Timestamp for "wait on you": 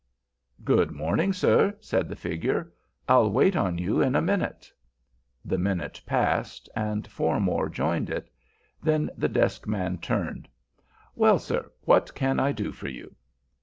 3.29-4.01